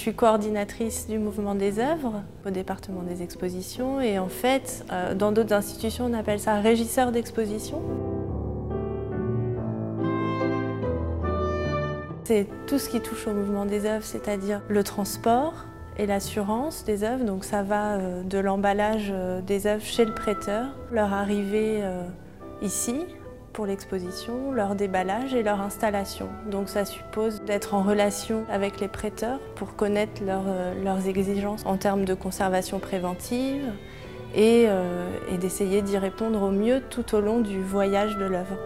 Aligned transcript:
suis 0.00 0.14
coordinatrice 0.14 1.06
du 1.08 1.18
mouvement 1.18 1.54
des 1.54 1.78
œuvres 1.78 2.22
au 2.46 2.50
département 2.50 3.02
des 3.02 3.22
expositions 3.22 4.00
et 4.00 4.18
en 4.18 4.28
fait, 4.28 4.84
euh, 4.90 5.14
dans 5.14 5.30
d'autres 5.30 5.52
institutions, 5.52 6.06
on 6.06 6.14
appelle 6.14 6.40
ça 6.40 6.54
régisseur 6.54 7.12
d'exposition. 7.12 7.82
C'est 12.24 12.46
tout 12.66 12.78
ce 12.78 12.88
qui 12.88 13.00
touche 13.00 13.26
au 13.26 13.34
mouvement 13.34 13.66
des 13.66 13.84
œuvres, 13.84 14.04
c'est-à-dire 14.04 14.62
le 14.68 14.82
transport 14.84 15.66
et 15.98 16.06
l'assurance 16.06 16.84
des 16.84 17.04
œuvres. 17.04 17.24
Donc 17.24 17.44
ça 17.44 17.62
va 17.62 17.96
euh, 17.96 18.22
de 18.22 18.38
l'emballage 18.38 19.10
euh, 19.12 19.42
des 19.42 19.66
œuvres 19.66 19.84
chez 19.84 20.06
le 20.06 20.14
prêteur, 20.14 20.68
leur 20.90 21.12
arrivée 21.12 21.82
ici, 22.62 23.04
pour 23.52 23.66
l'exposition, 23.66 24.52
leur 24.52 24.74
déballage 24.74 25.34
et 25.34 25.42
leur 25.42 25.60
installation. 25.60 26.28
Donc 26.50 26.68
ça 26.68 26.84
suppose 26.84 27.42
d'être 27.42 27.74
en 27.74 27.82
relation 27.82 28.44
avec 28.50 28.80
les 28.80 28.88
prêteurs 28.88 29.40
pour 29.56 29.76
connaître 29.76 30.22
euh, 30.26 30.74
leurs 30.82 31.06
exigences 31.08 31.64
en 31.66 31.76
termes 31.76 32.04
de 32.04 32.14
conservation 32.14 32.78
préventive 32.78 33.72
et, 34.34 34.66
euh, 34.68 35.10
et 35.32 35.38
d'essayer 35.38 35.82
d'y 35.82 35.98
répondre 35.98 36.42
au 36.42 36.50
mieux 36.50 36.80
tout 36.90 37.14
au 37.14 37.20
long 37.20 37.40
du 37.40 37.62
voyage 37.62 38.16
de 38.16 38.24
l'œuvre. 38.24 38.56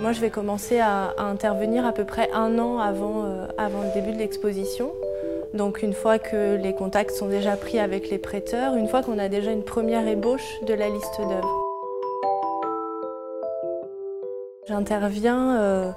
Moi, 0.00 0.12
je 0.12 0.20
vais 0.20 0.30
commencer 0.30 0.78
à, 0.78 1.14
intervenir 1.18 1.84
à 1.86 1.92
peu 1.92 2.04
près 2.04 2.30
un 2.32 2.58
an 2.58 2.78
avant, 2.78 3.24
euh, 3.24 3.48
avant 3.58 3.82
le 3.82 3.92
début 3.94 4.12
de 4.12 4.18
l'exposition. 4.18 4.92
Donc 5.54 5.82
une 5.82 5.92
fois 5.92 6.18
que 6.18 6.56
les 6.56 6.74
contacts 6.74 7.12
sont 7.12 7.28
déjà 7.28 7.56
pris 7.56 7.78
avec 7.78 8.10
les 8.10 8.18
prêteurs, 8.18 8.74
une 8.74 8.88
fois 8.88 9.02
qu'on 9.02 9.18
a 9.18 9.28
déjà 9.28 9.52
une 9.52 9.64
première 9.64 10.06
ébauche 10.06 10.60
de 10.66 10.74
la 10.74 10.88
liste 10.88 11.18
d'œuvres. 11.18 11.62
J'interviens 14.68 15.60
euh, 15.60 15.92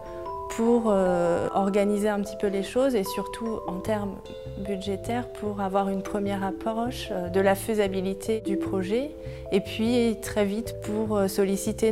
pour 0.52 0.83
euh, 0.88 1.47
organiser 1.55 2.08
un 2.08 2.22
petit 2.22 2.36
peu 2.39 2.47
les 2.47 2.61
choses 2.61 2.94
et 2.94 3.03
surtout 3.03 3.59
en 3.67 3.80
termes 3.80 4.16
budgétaires 4.59 5.27
pour 5.33 5.59
avoir 5.59 5.89
une 5.89 6.03
première 6.03 6.44
approche 6.44 7.09
euh, 7.11 7.30
de 7.30 7.39
la 7.39 7.55
faisabilité 7.55 8.42
du 8.42 8.58
projet 8.58 9.09
et 9.52 9.59
puis 9.59 10.17
très 10.22 10.45
vite 10.45 10.75
pour 10.83 11.20
solliciter 11.27 11.92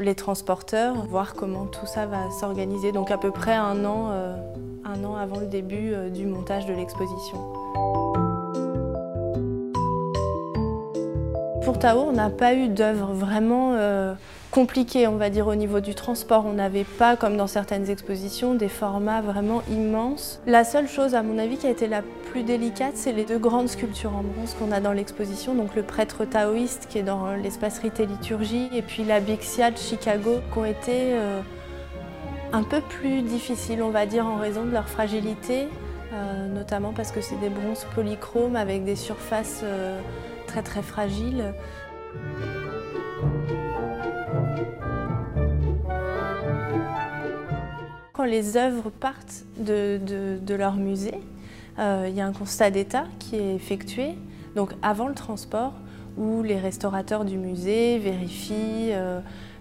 les 0.00 0.14
transporteurs, 0.16 1.06
voir 1.06 1.34
comment 1.34 1.66
tout 1.66 1.86
ça 1.86 2.06
va 2.06 2.28
s'organiser. 2.40 2.90
Donc 2.90 3.12
à 3.12 3.18
peu 3.18 3.30
près 3.30 3.54
un 3.54 3.84
an 3.84 4.10
un 4.88 5.04
an 5.04 5.16
avant 5.16 5.38
le 5.38 5.46
début 5.46 5.92
euh, 5.92 6.08
du 6.08 6.26
montage 6.26 6.66
de 6.66 6.72
l'exposition. 6.72 7.36
Pour 11.62 11.78
Tao, 11.78 12.00
on 12.00 12.12
n'a 12.12 12.30
pas 12.30 12.54
eu 12.54 12.68
d'œuvre 12.68 13.12
vraiment 13.12 13.74
euh, 13.74 14.14
compliquée, 14.50 15.06
on 15.06 15.16
va 15.16 15.28
dire, 15.28 15.46
au 15.46 15.54
niveau 15.54 15.80
du 15.80 15.94
transport. 15.94 16.46
On 16.46 16.54
n'avait 16.54 16.84
pas, 16.84 17.16
comme 17.16 17.36
dans 17.36 17.46
certaines 17.46 17.90
expositions, 17.90 18.54
des 18.54 18.68
formats 18.68 19.20
vraiment 19.20 19.62
immenses. 19.70 20.40
La 20.46 20.64
seule 20.64 20.88
chose, 20.88 21.14
à 21.14 21.22
mon 21.22 21.36
avis, 21.36 21.58
qui 21.58 21.66
a 21.66 21.70
été 21.70 21.86
la 21.86 22.02
plus 22.30 22.42
délicate, 22.42 22.92
c'est 22.94 23.12
les 23.12 23.24
deux 23.24 23.38
grandes 23.38 23.68
sculptures 23.68 24.14
en 24.14 24.22
bronze 24.22 24.54
qu'on 24.58 24.72
a 24.72 24.80
dans 24.80 24.92
l'exposition. 24.92 25.54
Donc 25.54 25.74
le 25.76 25.82
prêtre 25.82 26.24
taoïste 26.24 26.86
qui 26.88 26.98
est 26.98 27.02
dans 27.02 27.34
l'espace 27.34 27.78
Rite 27.80 27.98
Liturgie 27.98 28.70
et 28.74 28.80
puis 28.80 29.04
la 29.04 29.20
Bixia 29.20 29.70
de 29.70 29.76
Chicago 29.76 30.36
qui 30.52 30.58
ont 30.58 30.64
été... 30.64 31.12
Euh, 31.12 31.42
un 32.52 32.62
peu 32.62 32.80
plus 32.80 33.22
difficile, 33.22 33.82
on 33.82 33.90
va 33.90 34.06
dire, 34.06 34.26
en 34.26 34.36
raison 34.36 34.64
de 34.64 34.70
leur 34.70 34.88
fragilité, 34.88 35.68
euh, 36.12 36.48
notamment 36.48 36.92
parce 36.92 37.12
que 37.12 37.20
c'est 37.20 37.38
des 37.40 37.50
bronzes 37.50 37.86
polychromes 37.94 38.56
avec 38.56 38.84
des 38.84 38.96
surfaces 38.96 39.60
euh, 39.64 40.00
très 40.46 40.62
très 40.62 40.82
fragiles. 40.82 41.52
Quand 48.12 48.24
les 48.24 48.56
œuvres 48.56 48.90
partent 48.90 49.44
de, 49.58 50.54
leur 50.54 50.74
musée, 50.74 51.20
euh, 51.78 52.06
il 52.08 52.16
y 52.16 52.20
a 52.20 52.26
un 52.26 52.32
constat 52.32 52.70
d'état 52.70 53.04
qui 53.18 53.36
est 53.36 53.54
effectué, 53.54 54.14
donc 54.56 54.72
avant 54.82 55.06
le 55.06 55.14
transport, 55.14 55.74
où 56.16 56.42
les 56.42 56.58
restaurateurs 56.58 57.24
du 57.24 57.36
musée 57.36 57.98
vérifient 57.98 58.92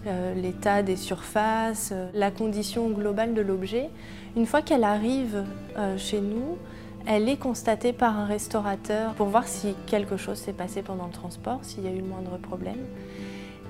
euh, 0.07 0.33
l'état 0.33 0.83
des 0.83 0.95
surfaces, 0.95 1.91
euh, 1.93 2.09
la 2.13 2.31
condition 2.31 2.89
globale 2.89 3.33
de 3.33 3.41
l'objet. 3.41 3.89
Une 4.35 4.45
fois 4.45 4.61
qu'elle 4.61 4.83
arrive 4.83 5.43
euh, 5.77 5.97
chez 5.97 6.21
nous, 6.21 6.57
elle 7.05 7.29
est 7.29 7.37
constatée 7.37 7.93
par 7.93 8.17
un 8.17 8.25
restaurateur 8.25 9.13
pour 9.13 9.27
voir 9.27 9.47
si 9.47 9.75
quelque 9.85 10.17
chose 10.17 10.37
s'est 10.37 10.53
passé 10.53 10.81
pendant 10.81 11.05
le 11.05 11.11
transport, 11.11 11.59
s'il 11.63 11.83
y 11.83 11.87
a 11.87 11.91
eu 11.91 11.99
le 11.99 12.07
moindre 12.07 12.37
problème. 12.37 12.79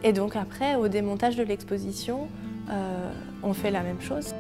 Et 0.03 0.13
donc 0.13 0.35
après, 0.35 0.75
au 0.75 0.87
démontage 0.87 1.35
de 1.35 1.43
l'exposition, 1.43 2.27
on 3.43 3.53
fait 3.53 3.71
la 3.71 3.81
même 3.81 4.01
chose. 4.01 4.33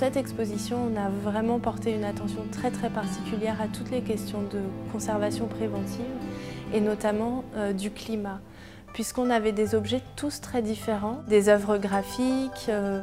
Cette 0.00 0.16
exposition, 0.16 0.78
on 0.90 0.96
a 0.96 1.10
vraiment 1.10 1.58
porté 1.58 1.92
une 1.92 2.04
attention 2.04 2.46
très 2.50 2.70
très 2.70 2.88
particulière 2.88 3.60
à 3.60 3.66
toutes 3.68 3.90
les 3.90 4.00
questions 4.00 4.40
de 4.40 4.60
conservation 4.92 5.46
préventive 5.46 6.00
et 6.72 6.80
notamment 6.80 7.44
euh, 7.54 7.74
du 7.74 7.90
climat, 7.90 8.40
puisqu'on 8.94 9.28
avait 9.28 9.52
des 9.52 9.74
objets 9.74 10.00
tous 10.16 10.40
très 10.40 10.62
différents, 10.62 11.22
des 11.28 11.50
œuvres 11.50 11.76
graphiques, 11.76 12.70
euh, 12.70 13.02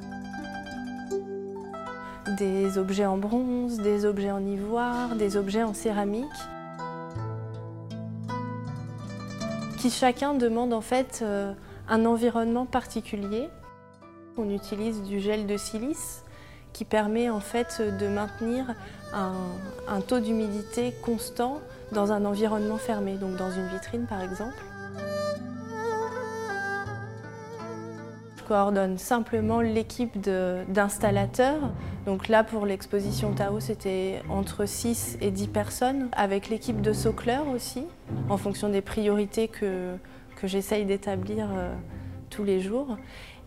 des 2.36 2.80
objets 2.80 3.06
en 3.06 3.19
bronze, 3.19 3.78
des 3.78 4.03
objets 4.03 4.31
en 4.31 4.44
ivoire, 4.44 5.16
des 5.16 5.38
objets 5.38 5.62
en 5.62 5.75
céramique, 5.75 6.25
qui 9.78 9.91
chacun 9.91 10.34
demande 10.34 10.74
en 10.74 10.81
fait 10.81 11.19
euh, 11.22 11.53
un 11.88 12.07
environnement 12.07 12.66
particulier. 12.66 13.50
On 14.36 14.50
utilise 14.50 15.03
du 15.03 15.19
gel 15.19 15.46
de 15.46 15.57
silice 15.57 16.24
qui 16.78 16.86
permet 16.86 17.28
en 17.28 17.40
fait 17.40 17.82
de 17.82 18.08
maintenir 18.08 18.76
un, 19.12 20.00
taux 20.02 20.20
d'humidité 20.20 20.94
constant 21.02 21.60
dans 21.92 22.12
un 22.12 22.24
environnement 22.24 22.78
fermé, 22.78 23.16
donc 23.16 23.36
dans 23.36 23.50
une 23.50 23.68
vitrine 23.70 24.06
par 24.06 24.22
exemple. 24.22 24.54
Je 28.38 28.44
coordonne 28.44 29.00
simplement 29.00 29.60
l'équipe 29.60 30.20
d'installateurs. 30.20 31.72
Donc 32.06 32.28
là 32.28 32.44
pour 32.44 32.68
l'exposition 32.68 33.34
Tao 33.34 33.60
c'était 33.60 34.22
entre 34.30 34.68
6 34.68 35.18
et 35.20 35.32
10 35.32 35.48
personnes, 35.48 36.10
avec 36.12 36.48
l'équipe 36.48 36.80
de 36.82 36.94
socleurs 36.94 37.48
aussi, 37.48 37.86
en 38.30 38.38
fonction 38.38 38.70
des 38.70 38.82
priorités 38.82 39.48
que, 39.48 39.96
que 40.36 40.46
j'essaye 40.46 40.86
d'établir 40.86 41.48
euh, 41.52 41.74
tous 42.30 42.44
les 42.44 42.62
jours. 42.62 42.98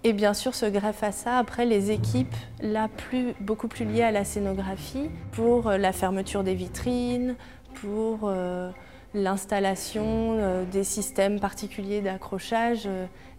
Et 0.03 0.15
bien 0.15 0.33
sûr 0.33 0.55
se 0.55 0.65
greffe 0.65 1.03
à 1.03 1.12
ça 1.12 1.37
après 1.37 1.66
les 1.66 1.91
équipes 1.91 2.34
là 2.62 2.88
plus, 2.88 3.34
beaucoup 3.41 3.69
plus 3.69 3.84
liées 3.84 4.03
à 4.03 4.11
la 4.11 4.25
scénographie 4.25 5.11
pour 5.33 5.69
euh, 5.69 5.77
la 5.77 5.93
fermeture 5.93 6.43
des 6.43 6.55
vitrines, 6.55 7.37
pour 7.75 8.21
euh, 8.25 8.71
l'installation 9.12 10.39
euh, 10.39 10.65
des 10.65 10.84
systèmes 10.84 11.39
particuliers 11.39 12.00
d'accrochage, 12.00 12.89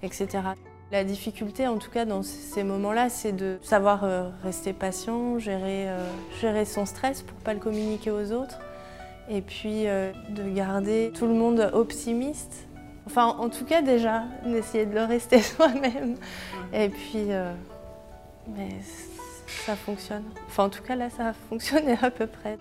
etc. 0.04 0.28
La 0.92 1.04
difficulté 1.04 1.68
en 1.68 1.78
tout 1.78 1.90
cas 1.90 2.06
dans 2.06 2.22
ces 2.22 2.64
moments-là 2.64 3.10
c'est 3.10 3.32
de 3.32 3.58
savoir 3.64 4.06
rester 4.44 4.74
patient, 4.74 5.40
gérer, 5.40 5.88
gérer 6.42 6.66
son 6.66 6.86
stress 6.86 7.24
pour 7.24 7.38
ne 7.40 7.44
pas 7.44 7.54
le 7.54 7.60
communiquer 7.60 8.12
aux 8.12 8.34
autres 8.34 8.60
et 9.30 9.42
puis 9.42 9.86
de 9.86 10.50
garder 10.54 11.14
tout 11.16 11.28
le 11.28 11.34
monde 11.34 11.72
optimiste 11.72 12.68
Enfin, 13.12 13.36
en 13.40 13.50
tout 13.50 13.66
cas, 13.66 13.82
déjà, 13.82 14.24
d'essayer 14.46 14.86
de 14.86 14.94
le 14.94 15.04
rester 15.04 15.42
soi-même. 15.42 16.16
Et 16.72 16.88
puis, 16.88 17.26
euh, 17.28 17.52
mais 18.48 18.70
ça 19.66 19.76
fonctionne. 19.76 20.24
Enfin, 20.48 20.64
en 20.64 20.70
tout 20.70 20.82
cas, 20.82 20.96
là, 20.96 21.10
ça 21.10 21.28
a 21.28 21.34
fonctionné 21.34 21.98
à 22.02 22.10
peu 22.10 22.26
près. 22.26 22.58